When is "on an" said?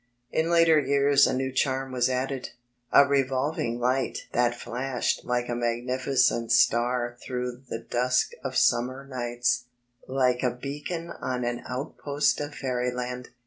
11.21-11.61